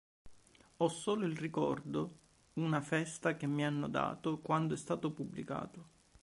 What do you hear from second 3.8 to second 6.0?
dato quando è stato pubblicato.